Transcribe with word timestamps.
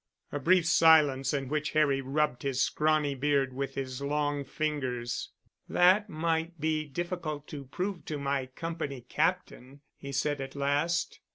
A 0.31 0.39
brief 0.39 0.65
silence 0.65 1.31
in 1.31 1.47
which 1.47 1.73
Harry 1.73 2.01
rubbed 2.01 2.41
his 2.41 2.59
scrawny 2.59 3.13
beard 3.13 3.53
with 3.53 3.75
his 3.75 4.01
long 4.01 4.43
fingers. 4.43 5.29
"That 5.69 6.09
might 6.09 6.59
be 6.59 6.85
difficult 6.85 7.47
to 7.49 7.65
prove 7.65 8.05
to 8.05 8.17
my 8.17 8.47
Company 8.47 9.01
captain," 9.01 9.81
he 9.95 10.11
said 10.11 10.41
at 10.41 10.55
last. 10.55 11.19